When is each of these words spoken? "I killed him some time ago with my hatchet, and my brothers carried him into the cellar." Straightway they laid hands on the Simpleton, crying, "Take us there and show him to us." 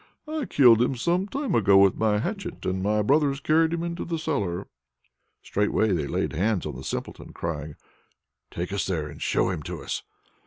"I 0.27 0.45
killed 0.45 0.81
him 0.81 0.95
some 0.95 1.27
time 1.27 1.53
ago 1.53 1.77
with 1.77 1.93
my 1.95 2.17
hatchet, 2.17 2.65
and 2.65 2.81
my 2.81 3.03
brothers 3.03 3.39
carried 3.39 3.71
him 3.71 3.83
into 3.83 4.03
the 4.03 4.17
cellar." 4.17 4.65
Straightway 5.43 5.91
they 5.91 6.07
laid 6.07 6.33
hands 6.33 6.65
on 6.65 6.75
the 6.75 6.83
Simpleton, 6.83 7.33
crying, 7.33 7.75
"Take 8.49 8.73
us 8.73 8.87
there 8.87 9.07
and 9.07 9.21
show 9.21 9.51
him 9.51 9.61
to 9.61 9.83
us." 9.83 10.01